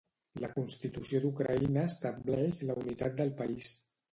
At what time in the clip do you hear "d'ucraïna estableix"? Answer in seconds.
1.25-2.63